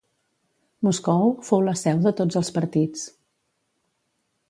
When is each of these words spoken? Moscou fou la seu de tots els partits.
Moscou 0.87 1.27
fou 1.49 1.63
la 1.67 1.77
seu 1.83 2.01
de 2.07 2.17
tots 2.23 2.43
els 2.43 2.53
partits. 2.59 3.07